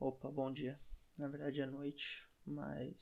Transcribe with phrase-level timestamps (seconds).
[0.00, 0.78] Opa, bom dia.
[1.16, 2.94] Na verdade é noite, mas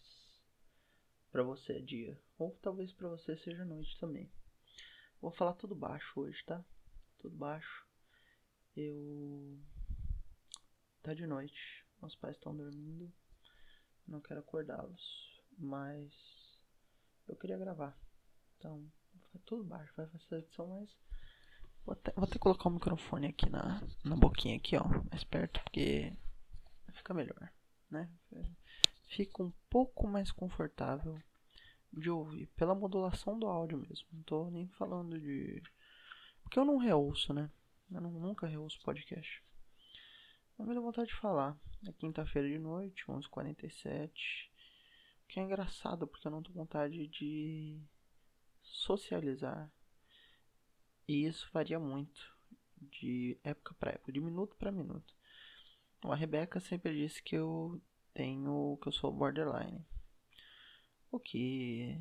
[1.31, 2.19] para você é dia.
[2.39, 4.33] Ou talvez para você seja noite também.
[5.21, 6.65] Vou falar tudo baixo hoje, tá?
[7.19, 7.87] Tudo baixo.
[8.75, 9.59] Eu.
[11.03, 11.85] Tá de noite.
[12.01, 13.13] Meus pais estão dormindo.
[14.09, 15.43] Não quero acordá-los.
[15.59, 16.11] Mas.
[17.29, 17.95] Eu queria gravar.
[18.57, 18.91] Então,
[19.45, 19.93] tudo baixo.
[19.99, 20.89] Vai fazer a edição mais.
[21.85, 24.89] Vou até, vou até colocar o microfone aqui na, na boquinha aqui, ó.
[25.11, 26.17] Mais perto, porque
[26.97, 27.53] fica melhor,
[27.91, 28.11] né?
[29.09, 31.21] Fica um pouco mais confortável
[31.93, 34.07] de ouvir, pela modulação do áudio mesmo.
[34.13, 35.63] Não tô nem falando de.
[36.43, 37.51] Porque eu não reouço, né?
[37.91, 39.43] Eu não, nunca reouço podcast.
[40.59, 41.57] Mas me dá vontade de falar.
[41.87, 44.11] É quinta-feira de noite, 11h47.
[45.29, 47.81] Que é engraçado porque eu não tô com vontade de
[48.63, 49.71] socializar.
[51.09, 52.37] E isso varia muito
[52.81, 55.15] de época para época, de minuto para minuto.
[56.11, 57.81] A Rebeca sempre disse que eu
[58.15, 59.85] tenho que eu sou borderline.
[61.11, 61.99] O que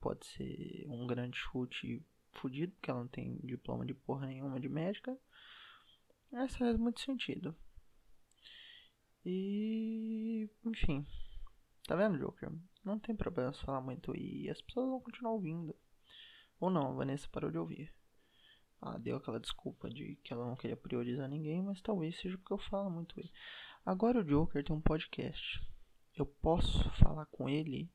[0.00, 4.68] pode ser um grande chute fudido, porque ela não tem diploma de porra nenhuma de
[4.68, 5.16] médica.
[6.30, 7.56] Mas faz muito sentido.
[9.24, 10.48] E.
[10.64, 11.06] Enfim.
[11.86, 12.52] Tá vendo, Joker?
[12.84, 15.74] Não tem problema falar muito e as pessoas vão continuar ouvindo.
[16.60, 17.92] Ou não, a Vanessa parou de ouvir.
[18.80, 22.52] Ela deu aquela desculpa de que ela não queria priorizar ninguém, mas talvez seja porque
[22.52, 23.30] eu falo muito ele.
[23.84, 25.60] Agora o Joker tem um podcast.
[26.14, 27.90] Eu posso falar com ele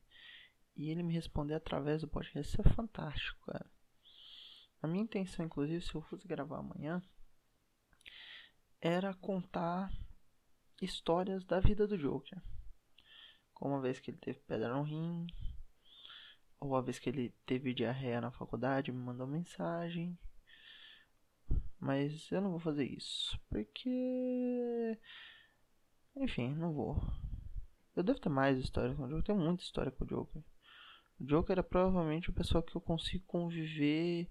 [0.76, 2.52] e ele me responder através do podcast.
[2.52, 3.70] Isso é fantástico, cara.
[4.82, 7.02] A minha intenção, inclusive, se eu fosse gravar amanhã,
[8.80, 9.90] era contar
[10.82, 12.38] histórias da vida do Joker.
[13.54, 15.26] Como a vez que ele teve pedra no rim,
[16.60, 20.18] ou a vez que ele teve diarreia na faculdade, me mandou mensagem.
[21.84, 24.98] Mas eu não vou fazer isso, porque
[26.16, 26.98] enfim, não vou.
[27.94, 30.42] Eu devo ter mais histórias com o Joker, eu tenho muita história com o Joker.
[31.20, 34.30] O Joker é provavelmente a pessoa que eu consigo conviver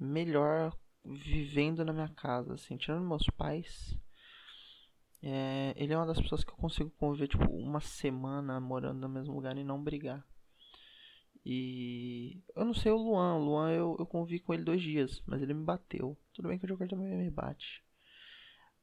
[0.00, 3.94] melhor vivendo na minha casa, assim, tirando meus pais.
[5.22, 9.10] É, ele é uma das pessoas que eu consigo conviver, tipo, uma semana morando no
[9.10, 10.26] mesmo lugar e não brigar.
[11.44, 13.34] E eu não sei o Luan.
[13.34, 16.16] O Luan eu, eu convivi com ele dois dias, mas ele me bateu.
[16.38, 17.82] Tudo bem que o Joker também me bate.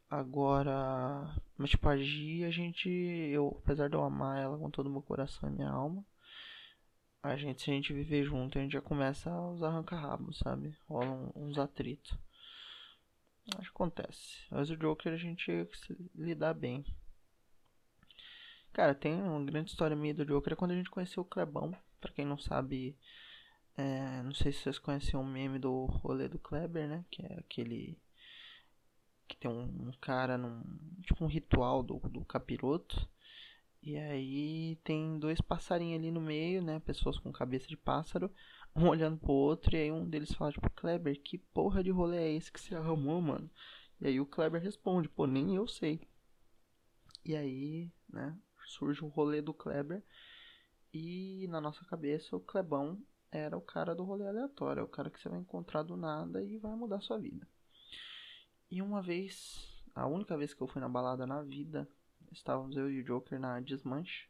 [0.10, 4.88] Agora, mas tipo, a Gi, a gente, eu, apesar de eu amar ela com todo
[4.88, 6.06] o meu coração e minha alma,
[7.24, 10.76] a gente, se a gente viver junto, a gente já começa a usar arranca-rabo, sabe?
[10.86, 12.12] Rola uns atritos.
[13.58, 14.46] Acho que acontece.
[14.52, 15.50] Mas o Joker a gente
[16.14, 16.84] lidar bem.
[18.74, 21.74] Cara, tem uma grande história minha do Joker é quando a gente conheceu o Clebão.
[22.02, 22.98] Pra quem não sabe,
[23.78, 27.06] é, não sei se vocês conhecem o meme do rolê do Kleber, né?
[27.12, 27.98] Que é aquele
[29.28, 30.62] que tem um, um cara num
[31.04, 33.08] tipo um ritual do, do capiroto.
[33.84, 36.80] E aí tem dois passarinhos ali no meio, né?
[36.80, 38.32] Pessoas com cabeça de pássaro,
[38.76, 42.18] um olhando pro outro, e aí um deles fala, tipo, Kleber, que porra de rolê
[42.18, 43.50] é esse que você arrumou, mano?
[44.02, 46.02] E aí o Kleber responde, pô, nem eu sei.
[47.24, 50.04] E aí, né, surge o rolê do Kleber.
[50.94, 53.00] E na nossa cabeça o Clebão
[53.32, 56.44] era o cara do rolê aleatório, é o cara que você vai encontrar do nada
[56.44, 57.48] e vai mudar sua vida.
[58.70, 61.88] E uma vez, a única vez que eu fui na balada na vida,
[62.32, 64.28] estávamos eu e o Joker na Desmanche,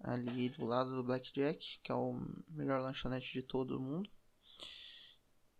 [0.00, 4.08] ali do lado do Blackjack, que é o melhor lanchonete de todo mundo.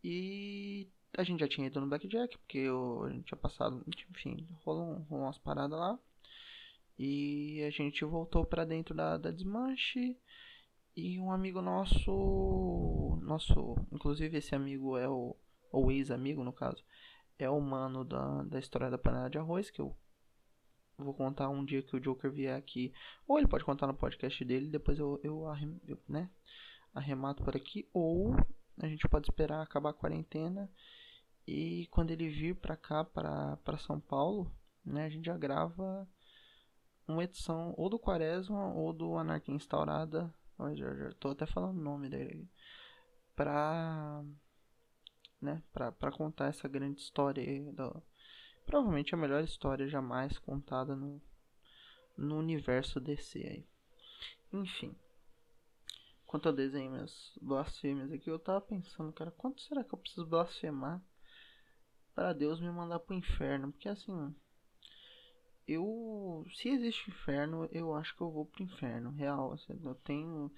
[0.02, 4.46] E a gente já tinha ido no Blackjack, porque eu, a gente tinha passado, enfim,
[4.64, 5.98] rolou, rolou umas paradas lá.
[6.98, 10.16] E a gente voltou para dentro da, da Desmanche.
[11.00, 15.36] E um amigo nosso, nosso, inclusive esse amigo é o,
[15.70, 16.84] o ex-amigo no caso,
[17.38, 19.96] é o mano da, da história da panela de arroz, que eu
[20.98, 22.92] vou contar um dia que o Joker vier aqui.
[23.28, 25.44] Ou ele pode contar no podcast dele, depois eu, eu,
[25.86, 26.28] eu né,
[26.92, 27.88] arremato por aqui.
[27.94, 28.34] Ou
[28.82, 30.68] a gente pode esperar acabar a quarentena.
[31.46, 34.50] E quando ele vir pra cá, pra, pra São Paulo,
[34.84, 36.08] né, a gente já grava
[37.06, 40.34] uma edição ou do Quaresma ou do Anarquia Instaurada.
[40.58, 42.48] Eu já, já tô até falando o nome dele.
[43.34, 44.24] Pra
[45.40, 48.02] né, para contar essa grande história aí, do,
[48.66, 51.22] provavelmente a melhor história jamais contada no,
[52.16, 53.66] no universo DC aí.
[54.52, 54.96] Enfim,
[56.26, 60.26] quanto eu desenho minhas blasfêmias aqui, eu tava pensando, cara, quanto será que eu preciso
[60.26, 61.00] blasfemar
[62.14, 63.70] para Deus me mandar pro inferno?
[63.70, 64.34] Porque assim,
[65.68, 70.50] eu, se existe inferno, eu acho que eu vou pro inferno, real, assim, eu tenho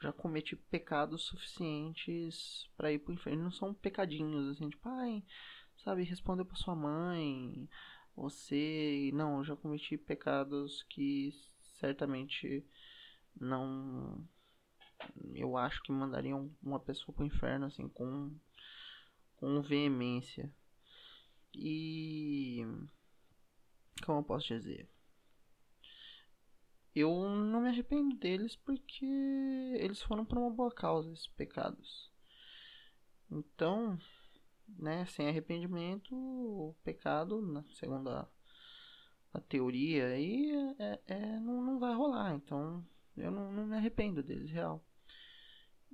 [0.00, 3.44] já cometi pecados suficientes para ir pro inferno.
[3.44, 5.22] Não são pecadinhos assim, tipo, ai,
[5.76, 7.68] sabe, respondeu pra sua mãe,
[8.16, 9.10] Você.
[9.14, 11.32] Não, eu já cometi pecados que
[11.80, 12.64] certamente
[13.40, 14.26] não.
[15.34, 18.32] Eu acho que mandariam uma pessoa pro inferno, assim, com.
[19.36, 20.52] com veemência.
[21.54, 22.64] E.
[24.04, 24.88] Como eu posso dizer?
[26.94, 29.06] Eu não me arrependo deles porque
[29.78, 32.10] eles foram por uma boa causa, esses pecados.
[33.30, 33.98] Então,
[34.68, 38.28] né, sem arrependimento, o pecado, segundo a,
[39.32, 42.34] a teoria, aí é, é, não, não vai rolar.
[42.34, 42.84] Então,
[43.16, 44.84] eu não, não me arrependo deles, real.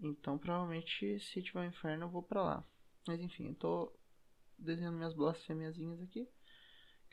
[0.03, 2.65] Então, provavelmente, se tiver um inferno, eu vou pra lá.
[3.07, 3.93] Mas enfim, eu tô
[4.59, 6.29] desenhando minhas blasfemiazinhas aqui.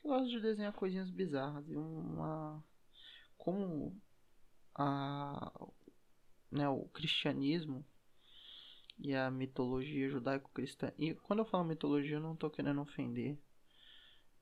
[0.03, 1.68] Eu gosto de desenhar coisinhas bizarras.
[1.69, 2.63] E uma.
[3.38, 4.00] Como
[4.75, 5.51] a.
[6.51, 7.86] Né, o cristianismo
[9.00, 10.92] e a mitologia judaico-cristã.
[10.98, 13.38] E quando eu falo mitologia, eu não tô querendo ofender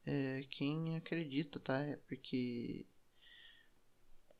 [0.05, 1.79] é, quem acredita, tá?
[1.79, 2.85] É porque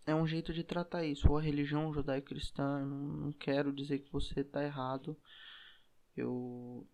[0.06, 1.30] é um jeito de tratar isso.
[1.30, 5.16] Ou a religião judaico-cristã, não quero dizer que você tá errado.
[6.18, 6.88] Eu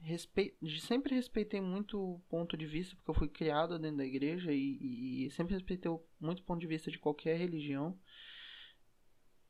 [0.00, 0.54] respe...
[0.80, 5.26] sempre respeitei muito o ponto de vista, porque eu fui criado dentro da igreja e,
[5.26, 5.90] e sempre respeitei
[6.20, 7.98] muito o ponto de vista de qualquer religião.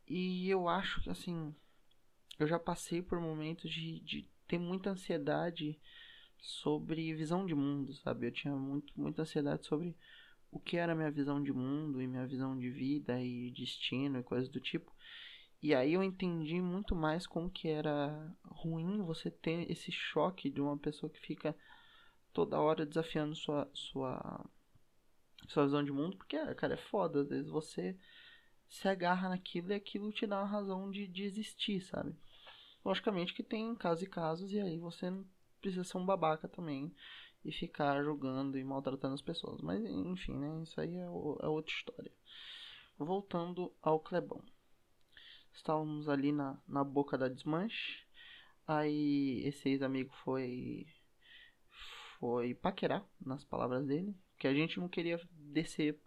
[0.07, 1.55] E eu acho que, assim,
[2.39, 5.79] eu já passei por momentos de, de ter muita ansiedade
[6.39, 8.27] sobre visão de mundo, sabe?
[8.27, 9.97] Eu tinha muito, muita ansiedade sobre
[10.51, 14.23] o que era minha visão de mundo e minha visão de vida e destino e
[14.23, 14.91] coisas do tipo.
[15.61, 20.61] E aí eu entendi muito mais como que era ruim você ter esse choque de
[20.61, 21.57] uma pessoa que fica
[22.33, 24.49] toda hora desafiando sua sua
[25.49, 27.97] sua visão de mundo, porque, cara, é foda, às vezes você
[28.69, 32.15] se agarra naquilo e aquilo te dá uma razão de, de existir, sabe?
[32.85, 35.07] Logicamente que tem casos e casos, e aí você
[35.61, 36.95] precisa ser um babaca também
[37.45, 39.61] e ficar julgando e maltratando as pessoas.
[39.63, 40.63] Mas enfim, né?
[40.63, 41.09] Isso aí é, é
[41.49, 42.13] outra história.
[42.99, 44.43] Voltando ao Clebão.
[45.59, 48.05] Estávamos ali na, na boca da desmanche.
[48.67, 50.87] Aí esse ex-amigo foi.
[52.19, 54.17] Foi paquerar, nas palavras dele.
[54.39, 56.01] Que a gente não queria descer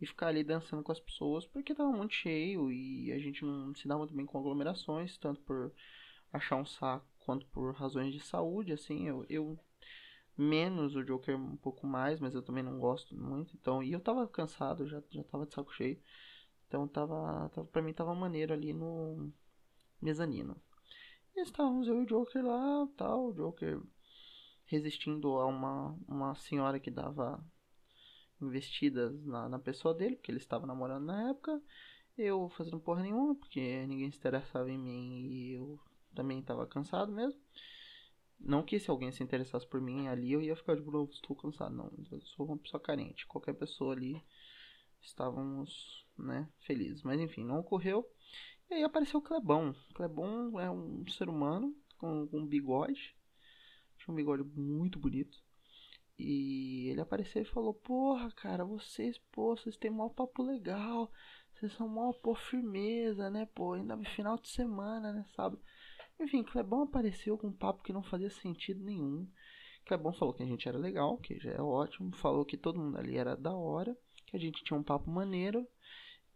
[0.00, 3.74] e ficar ali dançando com as pessoas porque tava muito cheio e a gente não
[3.74, 5.72] se dá muito bem com aglomerações, tanto por
[6.32, 9.58] achar um saco quanto por razões de saúde, assim, eu, eu
[10.36, 14.00] menos o Joker um pouco mais, mas eu também não gosto muito, então, e eu
[14.00, 15.98] tava cansado, já, já tava de saco cheio.
[16.66, 19.32] Então tava, tava para mim tava maneiro ali no
[20.00, 20.56] mezanino.
[21.36, 23.80] E estávamos eu e o Joker lá, tal, o Joker
[24.66, 27.44] resistindo a uma, uma senhora que dava
[28.40, 31.60] investidas na, na pessoa dele, porque ele estava namorando na época.
[32.16, 35.78] Eu fazendo porra nenhuma, porque ninguém se interessava em mim e eu
[36.14, 37.40] também estava cansado mesmo.
[38.38, 41.34] Não que se alguém se interessasse por mim ali, eu ia ficar de boa, estou
[41.34, 41.74] cansado.
[41.74, 43.26] Não, eu sou uma pessoa carente.
[43.26, 44.22] Qualquer pessoa ali
[45.04, 47.02] estávamos né, feliz.
[47.02, 48.08] Mas enfim, não ocorreu.
[48.70, 49.74] E aí apareceu o Clebão.
[49.94, 53.14] Clebão é um ser humano com, com um bigode.
[53.98, 55.42] Tinha um bigode muito bonito.
[56.18, 61.10] E ele apareceu e falou: Porra, cara, vocês, pô, vocês têm maior papo legal.
[61.54, 63.74] Vocês são maior, pô, firmeza, né, pô?
[63.74, 65.56] Ainda final de semana, né, sabe?
[66.20, 69.28] Enfim, Clebão apareceu com um papo que não fazia sentido nenhum.
[69.84, 72.14] Clebão falou que a gente era legal, que já é ótimo.
[72.16, 73.96] Falou que todo mundo ali era da hora.
[74.34, 75.64] Que a gente tinha um papo maneiro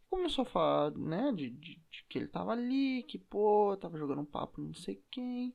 [0.08, 4.22] começou a falar, né, de, de, de, que ele tava ali, que, pô, tava jogando
[4.22, 5.54] um papo não sei quem.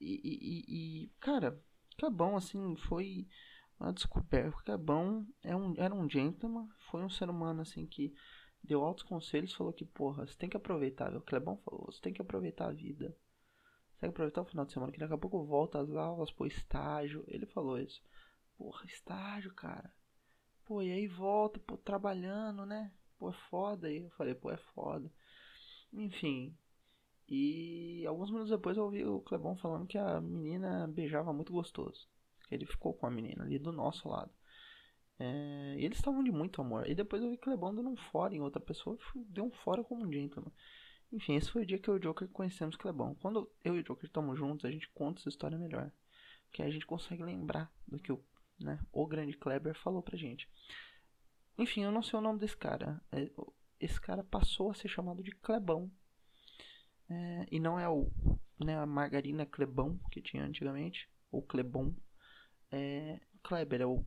[0.00, 1.60] E, e, e cara,
[1.98, 3.26] Cabão, assim, foi
[3.78, 4.62] uma descoberta.
[4.64, 8.14] Cabão é um, era um gentleman, foi um ser humano, assim, que
[8.62, 12.12] deu altos conselhos, falou que, porra, você tem que aproveitar, o Clebão falou, você tem
[12.12, 13.16] que aproveitar a vida.
[13.90, 16.30] Você tem que aproveitar o final de semana, que daqui a pouco volta as aulas,
[16.30, 17.24] pô, estágio.
[17.28, 18.02] Ele falou isso.
[18.56, 19.92] Porra, estágio, cara.
[20.66, 22.92] Pô, e aí volta, pô, trabalhando, né?
[23.18, 23.90] pô, é foda.
[23.90, 25.10] E eu falei, pô, é foda.
[25.92, 26.56] Enfim.
[27.28, 32.08] E alguns minutos depois eu ouvi o Clebão falando que a menina beijava muito gostoso.
[32.50, 34.30] Ele ficou com a menina ali do nosso lado.
[35.18, 36.88] É, e eles estavam de muito amor.
[36.88, 38.96] E depois eu vi Clebão dando um fora em outra pessoa.
[39.14, 40.52] Deu um fora como um gentleman.
[41.12, 43.14] Enfim, esse foi o dia que eu e o Joker conhecemos Clebão.
[43.16, 45.90] Quando eu e o Joker estamos juntos, a gente conta essa história melhor.
[46.48, 48.22] Porque a gente consegue lembrar do que o,
[48.58, 50.48] né, o grande Kleber falou pra gente.
[51.58, 53.00] Enfim, eu não sei o nome desse cara.
[53.10, 53.30] É,
[53.80, 55.90] esse cara passou a ser chamado de Clebão.
[57.08, 58.10] É, e não é o
[58.58, 61.94] né, a margarina Clebão que tinha antigamente, ou Clebon.
[62.70, 64.04] É, Kleber é o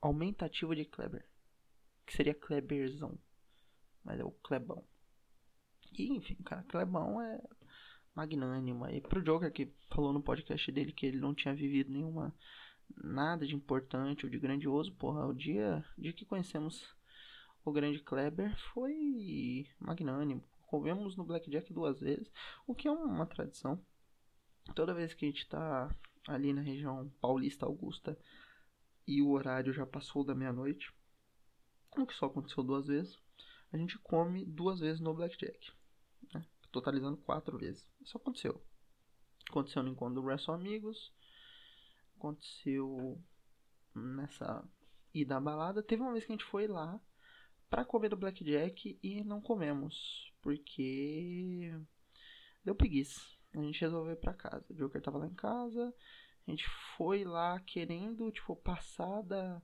[0.00, 1.26] aumentativo de Kleber,
[2.06, 3.18] que seria Kleberzão,
[4.04, 4.84] mas é o Clebão.
[5.92, 7.42] E enfim, cara, Clebão é
[8.14, 8.86] magnânimo.
[8.88, 12.34] E pro Joker que falou no podcast dele que ele não tinha vivido nenhuma
[12.94, 15.26] nada de importante ou de grandioso, porra.
[15.26, 16.84] O dia, dia que conhecemos
[17.64, 20.42] o grande Kleber foi magnânimo.
[20.66, 22.30] Comemos no Blackjack duas vezes,
[22.66, 23.80] o que é uma tradição.
[24.74, 25.94] Toda vez que a gente tá
[26.28, 28.18] ali na região paulista Augusta
[29.06, 30.92] e o horário já passou da meia-noite,
[31.96, 33.18] o que só aconteceu duas vezes,
[33.72, 35.72] a gente come duas vezes no Blackjack,
[36.34, 36.44] né?
[36.70, 37.88] totalizando quatro vezes.
[38.00, 38.62] Isso aconteceu.
[39.48, 41.12] Aconteceu no encontro do Wrestle Amigos,
[42.16, 43.20] aconteceu
[43.94, 44.64] nessa
[45.14, 45.82] ida à balada.
[45.82, 47.00] Teve uma vez que a gente foi lá
[47.68, 51.72] para comer do Blackjack e não comemos, porque
[52.64, 53.20] deu preguiça.
[53.54, 54.64] A gente resolveu ir pra casa.
[54.70, 55.94] O Joker tava lá em casa,
[56.46, 59.62] a gente foi lá querendo, tipo, passar da.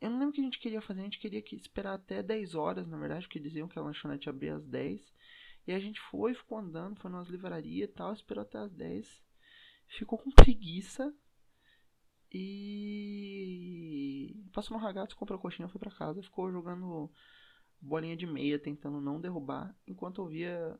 [0.00, 2.22] Eu não lembro o que a gente queria fazer, a gente queria que esperar até
[2.22, 5.00] 10 horas, na verdade, porque diziam que a lanchonete abria às 10.
[5.66, 9.22] E a gente foi, ficou andando, foi nas livrarias e tal, esperou até às 10.
[9.98, 11.14] Ficou com preguiça.
[12.34, 17.10] E passou no ragazzo, comprou coxinha, foi para casa, ficou jogando
[17.80, 20.78] bolinha de meia, tentando não derrubar, enquanto ouvia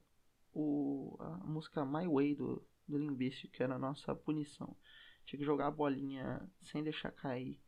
[0.55, 4.77] o, a música My Way do, do Limbicio, que era a nossa punição.
[5.27, 7.61] Tinha que jogar a bolinha sem deixar cair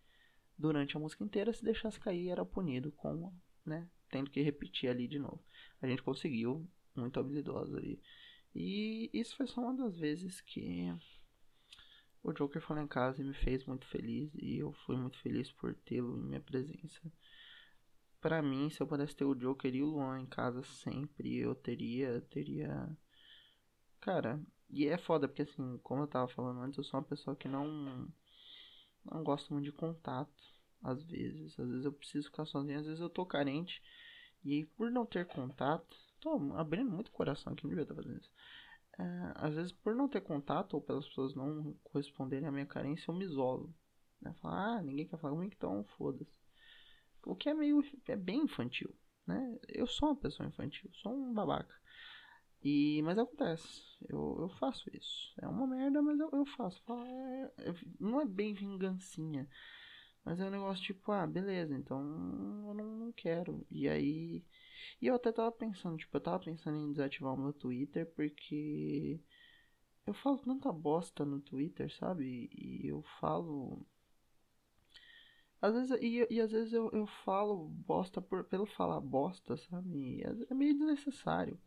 [0.56, 3.32] durante a música inteira, se deixasse cair era punido com,
[3.66, 5.42] né, tendo que repetir ali de novo.
[5.82, 8.00] A gente conseguiu, muito habilidoso ali.
[8.54, 10.86] E isso foi só uma das vezes que
[12.24, 14.32] o Joker foi lá em casa e me fez muito feliz.
[14.34, 17.00] E eu fui muito feliz por tê-lo em minha presença.
[18.20, 21.54] Para mim, se eu pudesse ter o Joker e o Luan em casa sempre, eu
[21.54, 22.22] teria.
[22.30, 22.88] Teria.
[24.00, 24.40] Cara,
[24.70, 27.46] e é foda, porque assim, como eu tava falando antes, eu sou uma pessoa que
[27.46, 28.08] não.
[29.04, 30.32] Não gosto muito de contato.
[30.82, 31.60] Às vezes.
[31.60, 33.82] Às vezes eu preciso ficar sozinho, às vezes eu tô carente.
[34.42, 35.94] E por não ter contato.
[36.20, 38.32] Tô abrindo muito o coração aqui, não devia estar fazendo isso
[38.98, 43.10] é, às vezes por não ter contato ou pelas pessoas não corresponderem à minha carência,
[43.10, 43.74] eu me isolo.
[44.20, 44.32] Né?
[44.40, 46.32] Falar, ah, ninguém quer falar comigo, então foda-se.
[47.24, 47.82] O que é meio.
[48.08, 48.94] é bem infantil.
[49.26, 49.58] Né?
[49.68, 51.74] Eu sou uma pessoa infantil, sou um babaca.
[52.62, 55.34] E, mas acontece, eu, eu faço isso.
[55.40, 56.82] É uma merda, mas eu, eu faço.
[56.88, 59.48] É, é, não é bem vingancinha.
[60.24, 62.00] Mas é um negócio tipo, ah, beleza, então
[62.68, 63.66] eu não, não quero.
[63.70, 64.42] E aí
[65.00, 69.20] e eu até tava pensando, tipo, eu tava pensando em desativar o meu Twitter porque
[70.06, 72.48] eu falo tanta bosta no Twitter, sabe?
[72.52, 73.86] E eu falo.
[75.60, 80.22] Às vezes, e, e às vezes eu, eu falo bosta por, pelo falar bosta, sabe?
[80.22, 81.58] É meio desnecessário.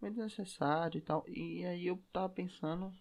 [0.00, 1.24] Meio desnecessário e tal.
[1.28, 2.92] E aí eu tava pensando.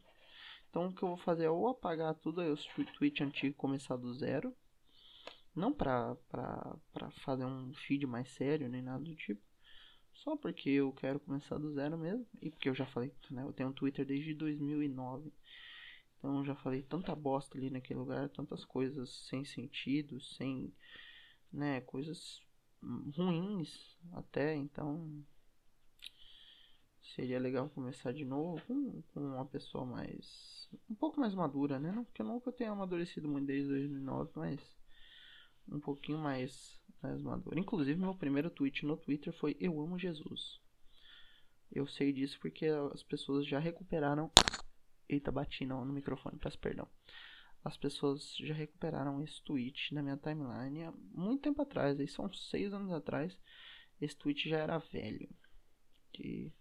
[0.69, 2.65] Então o que eu vou fazer é ou apagar tudo aí os
[2.97, 4.55] tweets antigos começar do zero.
[5.55, 9.41] Não pra, pra, pra fazer um feed mais sério, nem nada do tipo.
[10.13, 12.25] Só porque eu quero começar do zero mesmo.
[12.41, 13.43] E porque eu já falei, né?
[13.43, 15.31] Eu tenho um Twitter desde 2009.
[16.17, 20.71] Então eu já falei tanta bosta ali naquele lugar, tantas coisas sem sentido, sem,
[21.51, 22.39] né, coisas
[23.15, 25.23] ruins até, então
[27.01, 31.91] seria legal começar de novo com, com uma pessoa mais um pouco mais madura, né?
[32.05, 34.80] Porque eu nunca tenho amadurecido muito desde 2009, mas
[35.67, 36.79] um pouquinho mais,
[37.21, 37.59] maduro.
[37.59, 40.59] Inclusive, meu primeiro tweet no Twitter foi Eu amo Jesus.
[41.71, 44.31] Eu sei disso porque as pessoas já recuperaram.
[45.07, 46.87] Eita, bati no, no microfone, peço perdão.
[47.63, 51.99] As pessoas já recuperaram esse tweet na minha timeline há muito tempo atrás.
[51.99, 53.37] Aí são seis anos atrás.
[53.99, 55.29] Esse tweet já era velho.
[56.11, 56.51] Que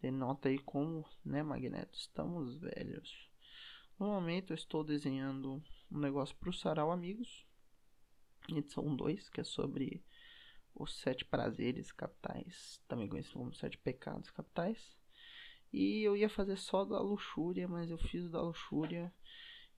[0.00, 1.96] denota aí como, né, Magneto?
[1.96, 3.30] Estamos velhos.
[3.98, 7.46] No momento eu estou desenhando um negócio para Sarau Amigos
[8.54, 10.02] edição 2, que é sobre
[10.74, 14.96] os sete prazeres capitais, também conhecido como sete pecados capitais.
[15.72, 19.12] E eu ia fazer só da luxúria, mas eu fiz da luxúria.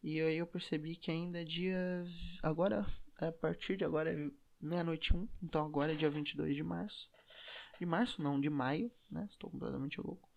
[0.02, 2.04] E aí eu percebi que ainda é dia.
[2.42, 7.08] Agora, a partir de agora é meia-noite 1, então agora é dia 22 de março.
[7.78, 9.26] De março, não, de maio, né?
[9.30, 10.28] Estou completamente louco.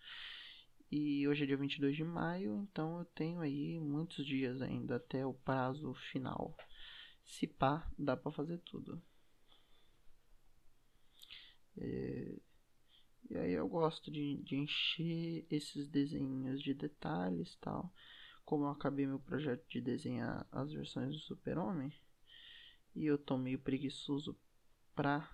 [0.92, 5.26] E hoje é dia 22 de maio, então eu tenho aí muitos dias ainda até
[5.26, 6.56] o prazo final.
[7.25, 9.01] Se pá, dá pra fazer tudo.
[11.78, 12.40] É...
[13.30, 17.94] E aí eu gosto de, de encher esses desenhos de detalhes tal.
[18.44, 21.94] Como eu acabei meu projeto de desenhar as versões do Super-Homem.
[22.94, 24.38] E eu tô meio preguiçoso
[24.94, 25.32] pra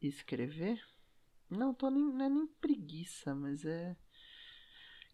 [0.00, 0.82] escrever.
[1.50, 3.94] Não, tô nem, não é nem preguiça, mas é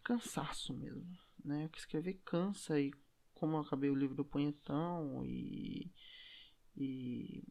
[0.01, 1.17] cansaço mesmo.
[1.43, 1.67] Né?
[1.69, 2.93] Que escrever cansa e
[3.41, 5.91] como eu acabei o livro do Punhetão e,
[6.77, 7.43] e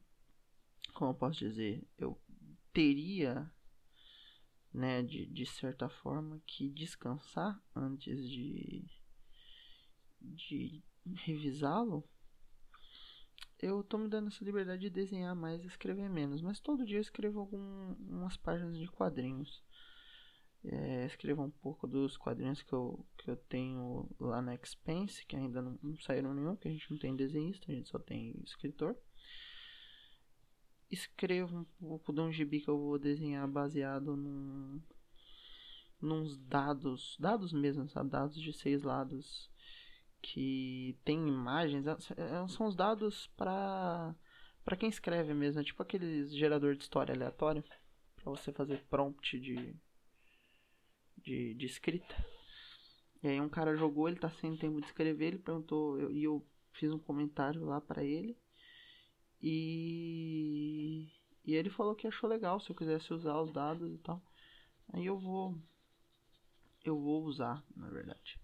[0.95, 2.17] como eu posso dizer, eu
[2.73, 3.51] teria,
[4.73, 8.89] né, de, de certa forma, que descansar antes de,
[10.21, 10.81] de
[11.13, 12.09] revisá-lo,
[13.59, 16.41] eu tô me dando essa liberdade de desenhar mais e escrever menos.
[16.41, 19.61] Mas todo dia eu escrevo algumas páginas de quadrinhos.
[20.63, 25.63] É, um pouco dos quadrinhos que eu, que eu tenho lá na Expense, que ainda
[25.63, 28.97] não, não saíram nenhum, que a gente não tem desenhista, a gente só tem escritor.
[30.91, 34.83] Escrevo um pouco de um gibi que eu vou desenhar baseado num,
[36.01, 38.11] nos dados, dados mesmo, sabe?
[38.11, 39.51] Dados de seis lados
[40.23, 44.15] que tem imagens, é, é, são os dados para
[44.63, 47.65] para quem escreve mesmo, é tipo aqueles gerador de história aleatório
[48.15, 49.75] para você fazer prompt de,
[51.23, 52.15] de de escrita.
[53.23, 56.25] E aí um cara jogou, ele tá sem tempo de escrever, ele perguntou eu, e
[56.25, 58.37] eu fiz um comentário lá para ele.
[59.43, 61.09] E
[61.45, 64.23] e ele falou que achou legal se eu quisesse usar os dados e tal.
[64.93, 65.57] Aí eu vou
[66.85, 68.39] eu vou usar, na verdade.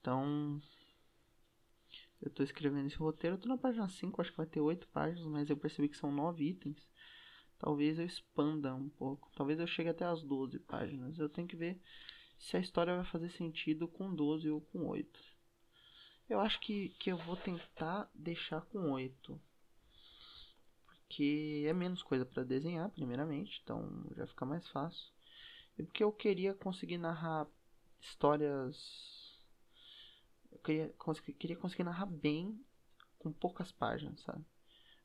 [0.00, 0.60] Então,
[2.20, 4.86] eu tô escrevendo esse roteiro, eu tô na página 5, acho que vai ter 8
[4.88, 6.88] páginas, mas eu percebi que são 9 itens.
[7.60, 11.18] Talvez eu expanda um pouco, talvez eu chegue até as 12 páginas.
[11.18, 11.78] Eu tenho que ver
[12.38, 15.20] se a história vai fazer sentido com 12 ou com 8.
[16.26, 19.38] Eu acho que, que eu vou tentar deixar com 8.
[20.86, 25.12] Porque é menos coisa para desenhar, primeiramente, então já fica mais fácil.
[25.78, 27.46] E porque eu queria conseguir narrar
[28.00, 29.38] histórias.
[30.50, 30.94] Eu queria,
[31.38, 32.58] queria conseguir narrar bem
[33.18, 34.42] com poucas páginas, sabe?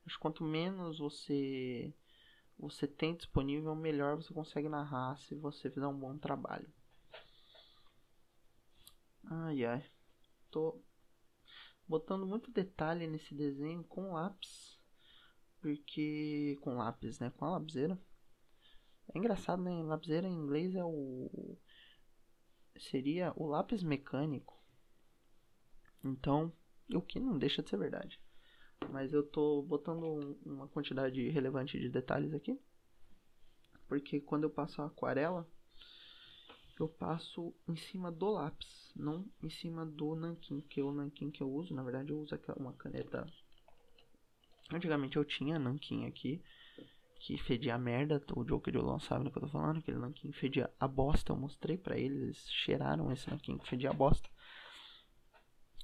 [0.06, 1.92] Acho que quanto menos você
[2.58, 6.70] você tem disponível, melhor você consegue narrar se você fizer um bom trabalho.
[9.24, 9.84] Ai ai.
[10.50, 10.80] Tô
[11.86, 14.78] botando muito detalhe nesse desenho com lápis.
[15.60, 16.56] Porque.
[16.62, 17.30] Com lápis, né?
[17.30, 17.98] Com a lapiseira.
[19.14, 19.82] É engraçado, né?
[19.82, 21.58] Lapiseira em inglês é o
[22.78, 24.56] seria o lápis mecânico.
[26.04, 26.52] Então,
[26.92, 28.20] o que não deixa de ser verdade.
[28.90, 32.58] Mas eu tô botando uma quantidade relevante de detalhes aqui.
[33.88, 35.48] Porque quando eu passo a aquarela,
[36.78, 41.42] eu passo em cima do lápis, não em cima do nanquim, que o nanquim que
[41.42, 43.26] eu uso, na verdade eu uso uma caneta.
[44.72, 46.42] Antigamente eu tinha nanquim aqui,
[47.20, 49.78] que fedia a merda, o Joker e o Lon sabem do que eu tô falando,
[49.78, 53.90] aquele nanquim fedia a bosta, eu mostrei para eles, eles cheiraram esse nanquim que fedia
[53.90, 54.28] a bosta.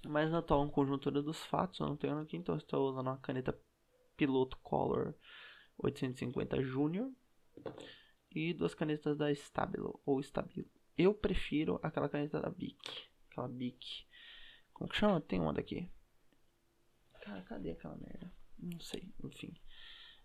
[0.06, 3.58] Mas na atual conjuntura dos fatos, eu não tenho nanquim, então estou usando uma caneta
[4.16, 5.14] Piloto Color
[5.78, 7.10] 850 Junior
[8.30, 10.70] e duas canetas da Stabilo ou Stabilo.
[10.96, 12.78] Eu prefiro aquela caneta da Bic,
[13.30, 14.06] aquela Bic.
[14.72, 15.20] Como que chama?
[15.20, 15.88] Tem uma daqui.
[17.22, 18.32] Cara, cadê aquela merda?
[18.58, 19.54] Não sei, enfim.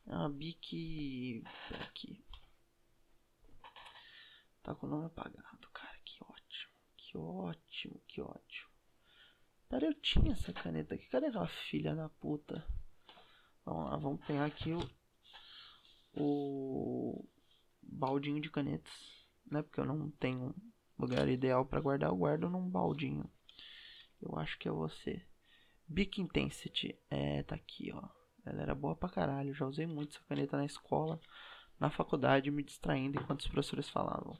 [0.05, 1.43] É uma Bic.
[1.81, 2.25] Aqui.
[4.63, 5.97] Tá com o nome apagado, cara.
[6.03, 6.73] Que ótimo.
[6.97, 8.66] Que ótimo, que ótimo.
[9.69, 11.05] Pera, eu tinha essa caneta aqui.
[11.09, 12.65] Cadê aquela filha da puta?
[13.65, 14.89] Vamos lá, vamos pegar aqui o.
[16.13, 17.27] O.
[17.81, 18.93] Baldinho de canetas.
[19.49, 19.61] Né?
[19.61, 20.55] Porque eu não tenho
[20.97, 22.09] lugar ideal para guardar.
[22.09, 23.29] Eu guardo num baldinho.
[24.21, 25.21] Eu acho que é você.
[25.87, 26.97] Bic Intensity.
[27.09, 28.07] É, tá aqui, ó.
[28.45, 29.53] Ela era boa pra caralho.
[29.53, 31.19] Já usei muito essa caneta na escola,
[31.77, 34.37] na faculdade, me distraindo enquanto os professores falavam.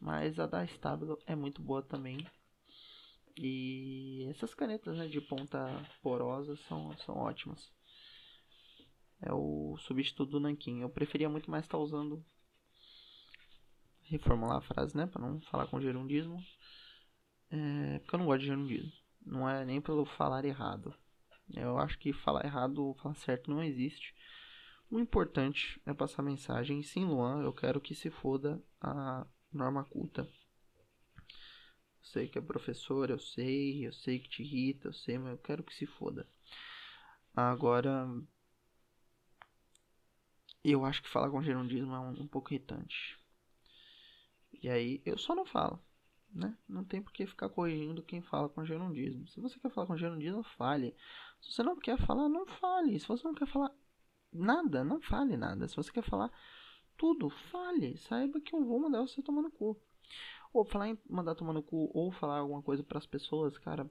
[0.00, 2.26] Mas a da Stabilo é muito boa também.
[3.36, 5.58] E essas canetas né, de ponta
[6.02, 7.72] porosa são, são ótimas.
[9.20, 10.80] É o substituto do Nankin.
[10.80, 12.24] Eu preferia muito mais estar usando.
[14.02, 15.06] Reformular a frase, né?
[15.06, 16.42] Pra não falar com gerundismo.
[17.50, 18.92] É, porque eu não gosto de gerundismo.
[19.24, 20.94] Não é nem pelo falar errado.
[21.54, 24.14] Eu acho que falar errado ou falar certo não existe.
[24.90, 26.82] O importante é passar mensagem.
[26.82, 30.28] Sim, Luan, eu quero que se foda a norma culta.
[32.02, 35.32] Eu sei que é professor, eu sei, eu sei que te irrita, eu sei, mas
[35.32, 36.28] eu quero que se foda.
[37.34, 38.06] Agora,
[40.64, 43.18] eu acho que falar com gerundismo é um, um pouco irritante.
[44.62, 45.80] E aí, eu só não falo
[46.34, 46.56] né?
[46.68, 49.26] Não tem por que ficar corrigindo quem fala com gerundismo.
[49.28, 50.96] Se você quer falar com gerundismo, fale.
[51.40, 52.98] Se você não quer falar, não fale.
[52.98, 53.70] Se você não quer falar
[54.32, 55.68] nada, não fale nada.
[55.68, 56.30] Se você quer falar
[56.96, 57.96] tudo, fale.
[57.98, 59.80] Saiba que eu vou mandar você tomar no cu.
[60.52, 63.88] Ou falar em mandar tomar no cu, ou falar alguma coisa para as pessoas, cara.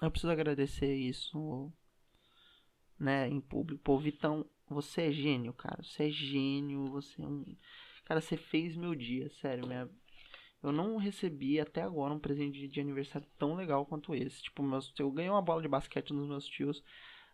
[0.00, 1.72] Eu preciso agradecer isso,
[2.98, 3.82] né, em público.
[3.82, 5.82] Pô, Vitão, você é gênio, cara.
[5.82, 7.44] Você é gênio, você é um.
[8.04, 9.66] Cara, você fez meu dia, sério.
[9.66, 9.88] Minha,
[10.62, 14.42] eu não recebi até agora um presente de aniversário tão legal quanto esse.
[14.42, 16.82] Tipo, meus, eu ganhei uma bola de basquete nos meus tios,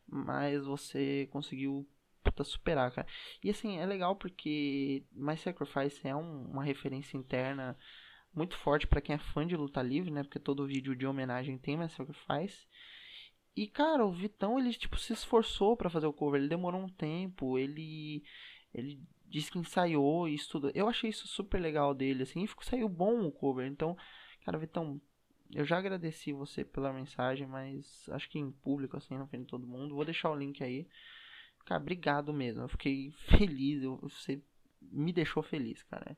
[0.07, 1.89] mas você conseguiu
[2.23, 3.07] puta, superar, cara.
[3.43, 7.79] E assim, é legal porque My Sacrifice é um, uma referência interna
[8.35, 10.23] muito forte para quem é fã de luta livre, né?
[10.23, 12.67] Porque todo vídeo de homenagem tem My Sacrifice.
[13.57, 16.41] E, cara, o Vitão, ele, tipo, se esforçou para fazer o cover.
[16.41, 18.23] Ele demorou um tempo, ele...
[18.73, 20.71] Ele disse que ensaiou e estudou.
[20.75, 22.45] Eu achei isso super legal dele, assim.
[22.45, 23.67] E saiu bom o cover.
[23.67, 23.97] Então,
[24.45, 25.01] cara, Vitão,
[25.53, 29.67] eu já agradeci você pela mensagem, mas acho que em público, assim, na frente todo
[29.67, 29.95] mundo.
[29.95, 30.87] Vou deixar o link aí.
[31.65, 32.63] Cara, obrigado mesmo.
[32.63, 33.83] Eu fiquei feliz.
[33.83, 34.41] Eu, você
[34.81, 36.17] me deixou feliz, cara.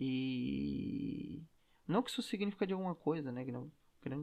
[0.00, 1.42] E.
[1.86, 3.44] Não que isso significa de alguma coisa, né?
[3.46, 3.70] Não,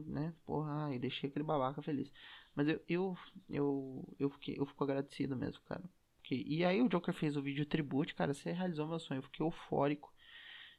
[0.06, 0.32] né?
[0.44, 2.10] Porra, eu deixei aquele babaca feliz.
[2.54, 3.16] Mas eu, eu,
[3.48, 5.82] eu, eu, fiquei, eu fico agradecido mesmo, cara.
[6.16, 9.18] Porque, e aí o Joker fez o vídeo tribute, cara, você realizou meu sonho.
[9.18, 10.12] Eu fiquei eufórico.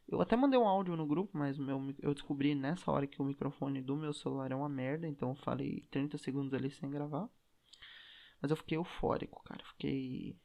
[0.08, 3.26] Eu até mandei um áudio no grupo, mas meu, eu descobri nessa hora que o
[3.26, 7.30] microfone do meu celular é uma merda, então eu falei 30 segundos ali sem gravar.
[8.42, 9.64] Mas eu fiquei eufórico, cara.
[9.66, 10.38] Fiquei.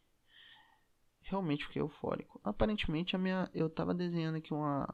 [1.23, 2.41] Realmente fiquei eufórico.
[2.45, 3.51] Aparentemente a minha.
[3.55, 4.93] Eu tava desenhando aqui uma.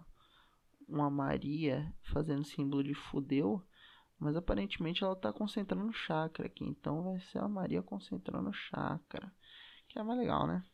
[0.87, 3.63] Uma Maria fazendo símbolo de fudeu.
[4.19, 6.65] Mas aparentemente ela tá concentrando chakra aqui.
[6.65, 9.33] Então vai ser a Maria concentrando chakra.
[9.89, 10.65] Que é mais legal, né?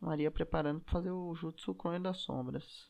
[0.00, 2.88] Maria preparando pra fazer o Jutsu Clone das Sombras.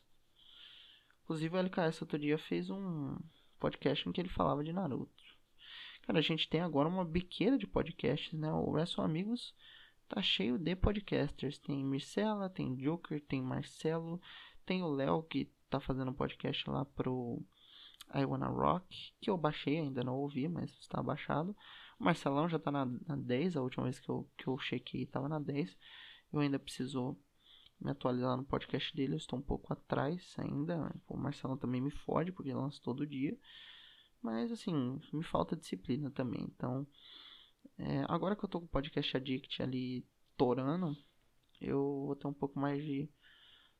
[1.23, 3.17] Inclusive o LKS outro dia fez um
[3.59, 5.23] podcast em que ele falava de Naruto.
[6.03, 8.51] Cara, a gente tem agora uma biqueira de podcasts, né?
[8.51, 9.53] O Wrestle Amigos
[10.07, 11.59] tá cheio de podcasters.
[11.59, 14.21] Tem Mircela, tem Joker, tem Marcelo,
[14.65, 17.43] tem o Léo que tá fazendo podcast lá pro
[18.13, 21.55] I Wanna Rock, que eu baixei, ainda não ouvi, mas está baixado.
[21.99, 25.05] O Marcelão já tá na, na 10, a última vez que eu, que eu chequei
[25.05, 25.77] tava na 10.
[26.31, 27.17] Eu ainda preciso
[27.79, 30.93] me atualizar no podcast dele, eu estou um pouco atrás ainda.
[31.07, 33.37] O Marcelão também me fode, porque lança todo dia.
[34.21, 36.43] Mas assim, me falta disciplina também.
[36.43, 36.87] Então,
[37.77, 40.95] é, agora que eu tô com o podcast Addict ali torando,
[41.61, 43.09] eu vou ter um pouco mais de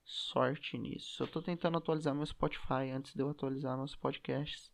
[0.04, 1.22] sorte nisso.
[1.22, 4.72] Eu tô tentando atualizar meu Spotify antes de eu atualizar meus podcasts.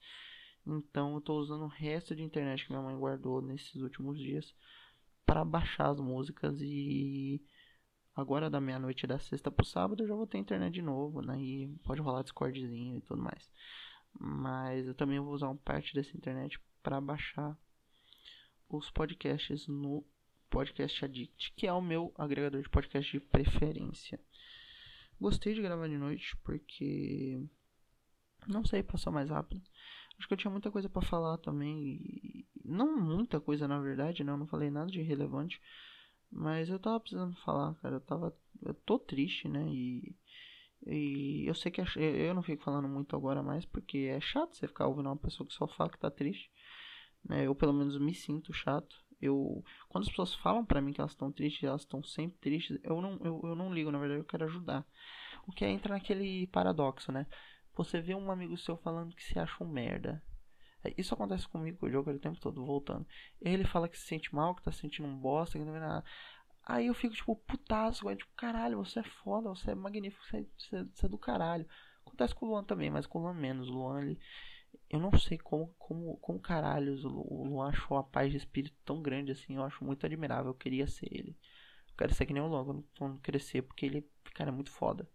[0.66, 4.56] Então eu tô usando o resto de internet que minha mãe guardou nesses últimos dias
[5.26, 7.44] para baixar as músicas e
[8.16, 11.42] agora da meia-noite da sexta pro sábado eu já vou ter internet de novo, né?
[11.42, 13.52] E pode rolar Discordzinho e tudo mais.
[14.18, 17.58] Mas eu também vou usar uma parte dessa internet para baixar
[18.78, 20.04] os podcasts no
[20.50, 24.20] Podcast Addict, que é o meu agregador de podcast de preferência.
[25.20, 27.40] Gostei de gravar de noite porque
[28.48, 29.62] não sei, passou mais rápido.
[30.18, 34.32] Acho que eu tinha muita coisa para falar também, não muita coisa na verdade, né?
[34.32, 35.62] Eu não falei nada de relevante,
[36.32, 37.98] mas eu tava precisando falar, cara.
[37.98, 39.68] Eu tava eu tô triste, né?
[39.70, 40.16] E
[40.86, 41.86] e eu sei que é,
[42.30, 45.48] eu não fico falando muito agora mais porque é chato você ficar ouvindo uma pessoa
[45.48, 46.52] que só fala que tá triste.
[47.24, 47.48] Né?
[47.48, 48.96] Eu pelo menos me sinto chato.
[49.22, 52.78] Eu quando as pessoas falam para mim que elas estão tristes, elas estão sempre tristes,
[52.84, 54.86] eu não eu, eu não ligo, na verdade eu quero ajudar.
[55.48, 57.26] O que é entra naquele paradoxo, né?
[57.76, 60.22] Você vê um amigo seu falando que se acha um merda.
[60.84, 63.06] É, isso acontece comigo com o Joker o tempo todo, voltando.
[63.42, 66.04] Ele fala que se sente mal, que tá sentindo um bosta, que não vê nada.
[66.66, 70.76] Aí eu fico tipo, putaço, tipo, caralho, você é foda, você é magnífico, é, você,
[70.76, 71.68] é, você é do caralho.
[72.06, 73.70] Acontece com o Luan também, mas com o Luan menos.
[73.70, 74.20] O Luan, ele,
[74.90, 79.02] eu não sei como, como, como caralho o Luan achou a paz de espírito tão
[79.02, 79.56] grande assim.
[79.56, 80.52] Eu acho muito admirável.
[80.52, 81.38] Eu queria ser ele.
[81.90, 85.10] Eu quero ser que nem o Luan quando crescer, porque ele, cara, é muito foda.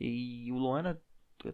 [0.00, 1.02] E o Luan era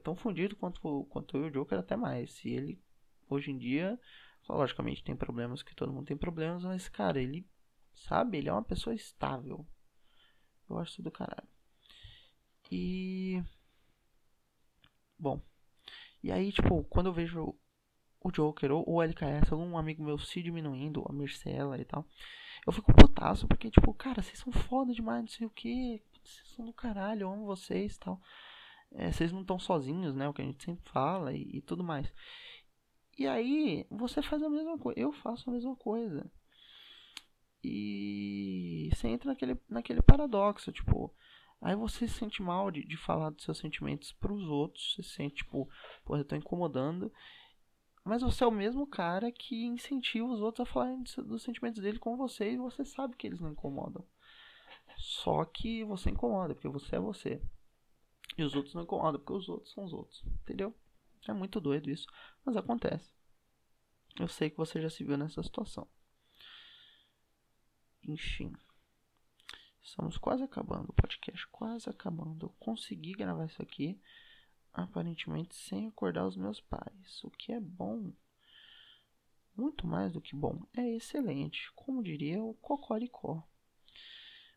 [0.02, 2.44] tão fundido quanto, quanto eu e o Joker, até mais.
[2.44, 2.82] E ele,
[3.28, 3.98] hoje em dia,
[4.48, 7.46] logicamente tem problemas que todo mundo tem problemas, mas, cara, ele
[7.94, 8.38] Sabe?
[8.38, 9.66] Ele é uma pessoa estável.
[10.68, 11.48] Eu acho do caralho.
[12.70, 13.42] E.
[15.18, 15.40] Bom.
[16.22, 17.54] E aí, tipo, quando eu vejo
[18.20, 22.06] o Joker ou o LKS, algum amigo meu se diminuindo, a Mircela e tal,
[22.66, 26.48] eu fico putaço porque, tipo, cara, vocês são foda demais, não sei o que, vocês
[26.48, 28.20] são do caralho, eu amo vocês e tal.
[28.92, 30.28] É, vocês não estão sozinhos, né?
[30.28, 32.12] O que a gente sempre fala e, e tudo mais.
[33.18, 36.30] E aí, você faz a mesma coisa, eu faço a mesma coisa.
[37.64, 41.14] E você entra naquele, naquele paradoxo, tipo,
[41.62, 45.02] aí você se sente mal de, de falar dos seus sentimentos para os outros, você
[45.02, 45.68] se sente, tipo,
[46.04, 47.12] pô, eu tô incomodando.
[48.04, 51.98] Mas você é o mesmo cara que incentiva os outros a falar dos sentimentos dele
[51.98, 54.04] com você e você sabe que eles não incomodam.
[54.96, 57.40] Só que você incomoda, porque você é você.
[58.36, 60.24] E os outros não incomodam, porque os outros são os outros.
[60.42, 60.74] Entendeu?
[61.28, 62.06] É muito doido isso.
[62.44, 63.12] Mas acontece.
[64.18, 65.86] Eu sei que você já se viu nessa situação.
[68.02, 68.52] Enfim.
[69.82, 72.46] Estamos quase acabando o podcast, quase acabando.
[72.46, 74.00] Eu consegui gravar isso aqui,
[74.72, 78.12] aparentemente sem acordar os meus pais, o que é bom.
[79.56, 83.46] Muito mais do que bom, é excelente, como diria o Cocoricó.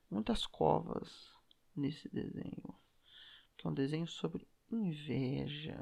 [0.09, 1.33] Muitas covas
[1.75, 2.79] nesse desenho,
[3.57, 5.81] que é um desenho sobre inveja.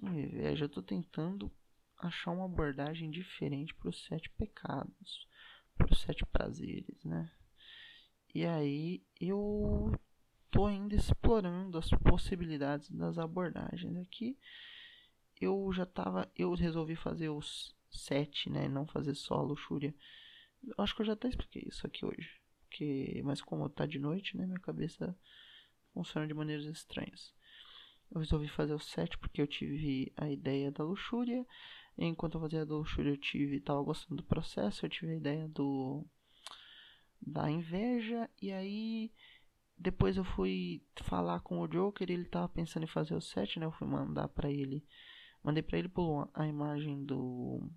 [0.00, 1.52] Inveja, eu tô tentando
[1.98, 5.28] achar uma abordagem diferente para os sete pecados,
[5.76, 7.30] para os sete prazeres, né?
[8.34, 9.92] E aí eu
[10.50, 14.38] tô ainda explorando as possibilidades das abordagens aqui.
[15.40, 19.94] Eu já tava, eu resolvi fazer os sete, né, não fazer só a luxúria.
[20.62, 23.98] Eu acho que eu já até expliquei isso aqui hoje, porque mas como tá de
[23.98, 25.16] noite, né, minha cabeça
[25.94, 27.32] funciona de maneiras estranhas.
[28.10, 31.46] Eu resolvi fazer o 7 porque eu tive a ideia da luxúria.
[31.96, 35.48] Enquanto eu fazia a luxúria, eu tive, tava gostando do processo, eu tive a ideia
[35.48, 36.06] do
[37.20, 39.12] da inveja e aí
[39.76, 43.66] depois eu fui falar com o Joker, ele tava pensando em fazer o 7, né?
[43.66, 44.84] Eu fui mandar para ele,
[45.42, 47.70] mandei para ele por a imagem do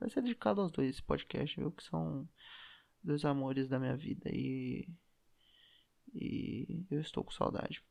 [0.00, 2.28] vai ser dedicado aos dois esse podcast, viu, que são
[3.02, 4.88] dois amores da minha vida e
[6.14, 7.82] e eu estou com saudade.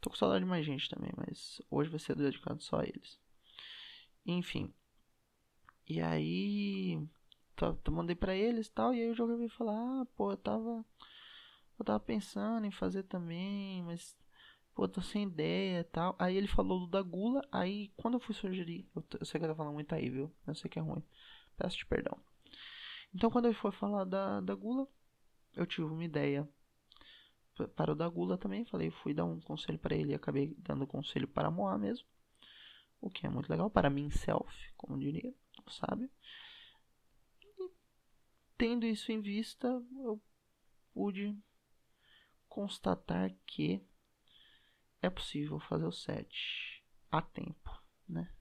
[0.00, 3.20] Tô com saudade de mais gente também, mas hoje vai ser dedicado só a eles.
[4.24, 4.72] Enfim.
[5.88, 6.98] E aí.
[7.90, 8.94] Mandei pra eles e tal.
[8.94, 10.84] E aí o jogo veio falar: Ah, pô, eu tava.
[11.78, 14.16] Eu tava pensando em fazer também, mas.
[14.74, 16.14] Pô, tô sem ideia e tal.
[16.18, 17.42] Aí ele falou do da gula.
[17.50, 18.88] Aí quando eu fui sugerir.
[18.94, 20.32] Eu, eu sei que eu tô falando muito aí, viu?
[20.46, 21.02] Eu sei que é ruim.
[21.56, 22.18] Peço te perdão.
[23.14, 24.86] Então quando ele foi falar da, da gula,
[25.54, 26.46] eu tive uma ideia
[27.74, 28.64] para o da Gula também.
[28.66, 32.06] Falei, fui dar um conselho para ele e acabei dando conselho para Moá mesmo.
[33.00, 35.32] O que é muito legal para mim, self, como diria,
[35.70, 36.10] sabe?
[38.58, 39.68] Tendo isso em vista,
[40.02, 40.20] eu
[40.92, 41.36] pude
[42.48, 43.84] constatar que
[45.02, 47.70] é possível fazer o set a tempo,
[48.08, 48.32] né?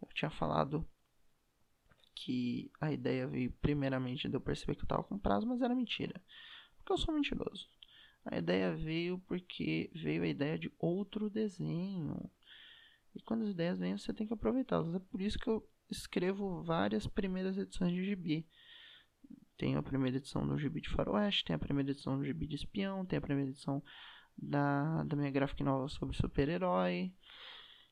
[0.00, 0.88] Eu tinha falado
[2.14, 5.74] que a ideia veio primeiramente de eu perceber que eu estava com prazo, mas era
[5.74, 6.20] mentira.
[6.76, 7.68] Porque eu sou mentiroso.
[8.24, 12.30] A ideia veio porque veio a ideia de outro desenho.
[13.14, 14.94] E quando as ideias vêm, você tem que aproveitá-las.
[14.94, 18.46] É por isso que eu escrevo várias primeiras edições de gibi.
[19.58, 22.54] Tem a primeira edição do gibi de faroeste, tem a primeira edição do gibi de
[22.54, 23.82] espião, tem a primeira edição
[24.36, 27.12] da, da minha graphic novel sobre super-herói.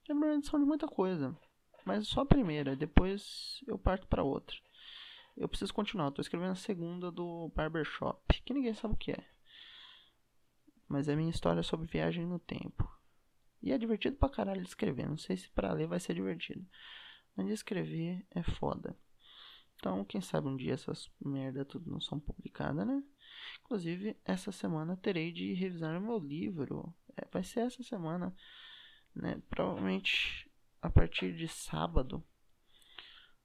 [0.08, 1.36] É a primeira edição de muita coisa.
[1.84, 4.56] Mas só a primeira, depois eu parto para outra.
[5.36, 9.36] Eu preciso continuar, estou escrevendo a segunda do Barbershop, que ninguém sabe o que é
[10.88, 12.88] mas é minha história sobre viagem no tempo.
[13.62, 15.08] E é divertido pra caralho de escrever.
[15.08, 16.64] Não sei se pra ler vai ser divertido.
[17.34, 18.96] Mas de escrever é foda.
[19.76, 23.02] Então, quem sabe um dia essas merda tudo não são publicadas, né?
[23.64, 26.94] Inclusive, essa semana terei de revisar meu livro.
[27.16, 28.34] É, vai ser essa semana,
[29.14, 29.40] né?
[29.48, 32.22] Provavelmente a partir de sábado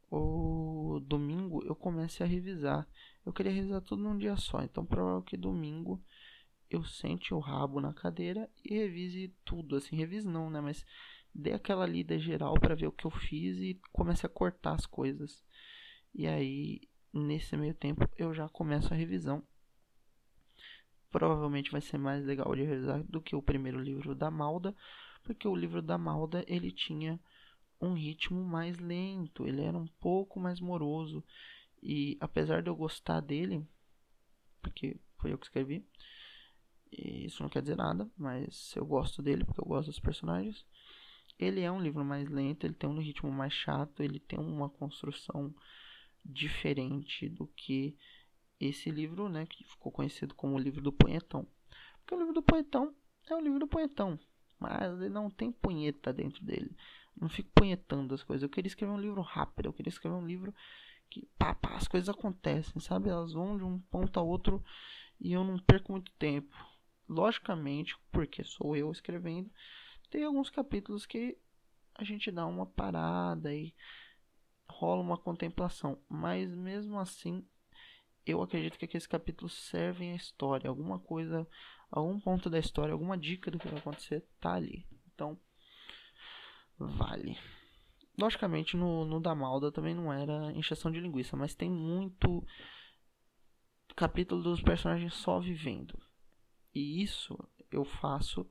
[0.10, 2.88] ou domingo eu comece a revisar.
[3.26, 4.62] Eu queria revisar tudo num dia só.
[4.62, 6.04] Então, provavelmente que domingo
[6.70, 10.86] eu sente o rabo na cadeira e revise tudo, assim, revise não, né, mas
[11.34, 14.86] dê aquela lida geral para ver o que eu fiz e comece a cortar as
[14.86, 15.44] coisas.
[16.14, 16.82] E aí,
[17.14, 19.44] nesse meio tempo, eu já começo a revisão.
[21.10, 24.76] Provavelmente vai ser mais legal de revisar do que o primeiro livro da Malda,
[25.24, 27.20] porque o livro da Malda ele tinha
[27.80, 31.24] um ritmo mais lento, ele era um pouco mais moroso.
[31.82, 33.66] E apesar de eu gostar dele,
[34.62, 35.84] porque foi eu que escrevi,
[36.92, 40.66] e isso não quer dizer nada, mas eu gosto dele porque eu gosto dos personagens.
[41.40, 44.70] Ele é um livro mais lento, ele tem um ritmo mais chato, ele tem uma
[44.70, 45.54] construção
[46.24, 47.98] diferente do que
[48.60, 51.48] esse livro, né, que ficou conhecido como o livro do punhetão.
[52.00, 52.94] Porque o livro do punhetão
[53.30, 54.20] é o livro do punhetão,
[54.60, 56.76] mas ele não tem punheta dentro dele.
[57.20, 58.44] Não fico punhetando as coisas.
[58.44, 60.54] Eu queria escrever um livro rápido, eu queria escrever um livro
[61.10, 63.10] que pá, pá, as coisas acontecem, sabe?
[63.10, 64.64] Elas vão de um ponto a outro
[65.20, 66.56] e eu não perco muito tempo
[67.08, 69.52] logicamente, porque sou eu escrevendo,
[70.10, 71.38] tem alguns capítulos que
[71.96, 73.74] a gente dá uma parada e
[74.72, 77.46] rola uma contemplação, mas mesmo assim,
[78.26, 81.48] eu acredito que aqueles capítulos servem à história, alguma coisa,
[81.90, 84.88] algum ponto da história, alguma dica do que vai acontecer tá ali.
[85.14, 85.40] Então,
[86.78, 87.38] vale.
[88.18, 92.46] Logicamente, no, no da Malda também não era encheção de linguiça, mas tem muito
[93.96, 95.98] capítulo dos personagens só vivendo.
[96.74, 97.38] E isso
[97.72, 98.50] eu faço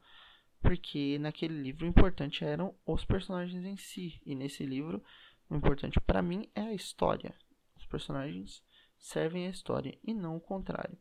[0.62, 4.20] porque naquele livro o importante eram os personagens em si.
[4.24, 5.02] E nesse livro
[5.50, 7.34] o importante para mim é a história.
[7.76, 8.62] Os personagens
[8.96, 10.96] servem à história e não o contrário.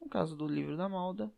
[0.00, 1.32] No caso do livro da Malda,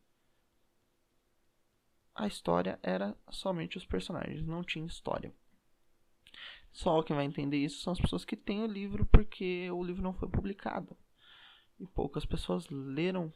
[2.15, 5.33] a história era somente os personagens, não tinha história.
[6.71, 10.03] Só quem vai entender isso são as pessoas que têm o livro porque o livro
[10.03, 10.97] não foi publicado.
[11.79, 13.33] E poucas pessoas leram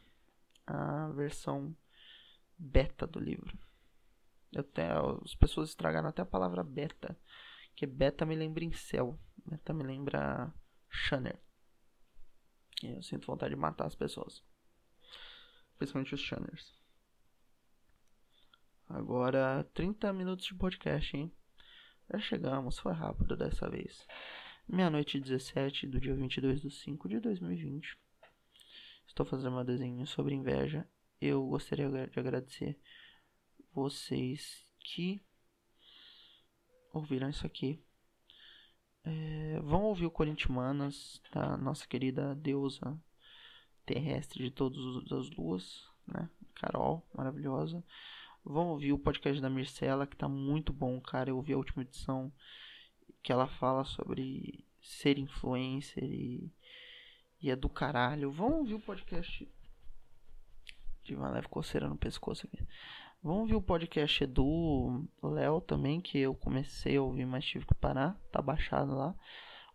[0.67, 1.75] a versão
[2.57, 3.57] beta do livro.
[4.55, 4.89] Até,
[5.23, 7.17] as pessoas estragaram até a palavra beta,
[7.75, 9.19] Porque beta me lembra incel.
[9.45, 10.53] Beta me lembra
[10.89, 11.37] Shanner.
[12.81, 14.41] Eu sinto vontade de matar as pessoas.
[15.77, 16.73] Principalmente os Shanners.
[18.87, 21.35] Agora, 30 minutos de podcast, hein?
[22.09, 24.07] Já chegamos, foi rápido dessa vez.
[24.65, 27.99] Meia-noite 17 do dia 22 de 5 de 2020.
[29.05, 30.87] Estou fazendo um desenho sobre inveja.
[31.19, 32.79] Eu gostaria de agradecer
[33.73, 35.21] vocês que
[36.95, 37.83] ouviram isso aqui.
[39.03, 42.97] É, vão ouvir o Corintianas, da nossa querida deusa
[43.85, 44.79] terrestre de todas
[45.11, 46.27] as luas, né?
[46.55, 47.83] Carol, maravilhosa.
[48.43, 51.29] Vão ouvir o podcast da Mircela, que tá muito bom, cara.
[51.29, 52.31] Eu ouvi a última edição
[53.21, 56.51] que ela fala sobre ser influencer e,
[57.41, 58.31] e é do caralho.
[58.31, 59.47] Vão ouvir o podcast.
[61.03, 62.65] Tive uma leve coceira no pescoço aqui.
[63.25, 67.73] Vamos ouvir o podcast do Léo também, que eu comecei a ouvir, mas tive que
[67.73, 68.15] parar.
[68.31, 69.15] Tá baixado lá.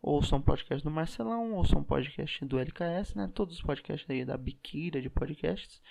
[0.01, 3.29] Ouçam um podcast do Marcelão, ouçam um podcast do LKS, né?
[3.35, 5.83] Todos os podcasts aí da biqueira de podcasts.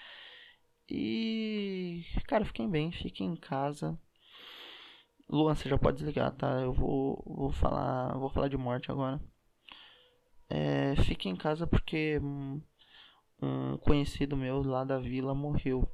[0.90, 4.00] E, cara, fiquem bem, fiquem em casa.
[5.28, 6.62] Luan, você já pode desligar, tá?
[6.62, 9.20] Eu vou, vou falar, vou falar de morte agora.
[10.50, 15.86] É, fiquem em casa porque um conhecido meu lá da vila morreu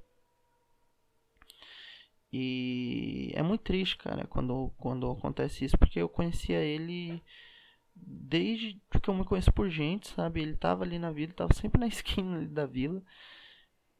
[2.38, 7.24] e é muito triste, cara, quando, quando acontece isso, porque eu conhecia ele
[7.95, 10.41] desde que eu me conheço por gente, sabe?
[10.41, 13.02] Ele tava ali na vila, tava sempre na esquina da vila.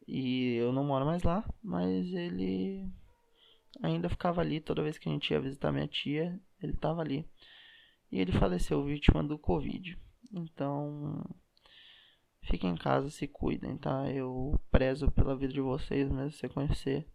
[0.06, 2.86] E eu não moro mais lá, mas ele
[3.82, 7.26] ainda ficava ali toda vez que a gente ia visitar minha tia, ele tava ali.
[8.12, 9.98] E ele faleceu vítima do Covid.
[10.30, 11.24] Então,
[12.42, 14.10] fiquem em casa, se cuidem, tá?
[14.12, 17.08] Eu prezo pela vida de vocês, mesmo se conhecer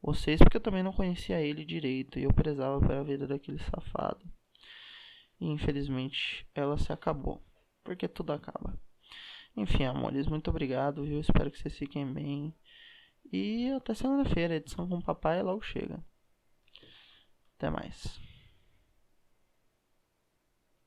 [0.00, 4.24] vocês, porque eu também não conhecia ele direito e eu prezava pela vida daquele safado.
[5.40, 7.42] E infelizmente ela se acabou,
[7.84, 8.78] porque tudo acaba.
[9.56, 11.20] Enfim, amores, muito obrigado, viu?
[11.20, 12.54] Espero que vocês fiquem bem.
[13.32, 16.02] E até segunda-feira, edição com o papai logo chega.
[17.56, 18.27] Até mais.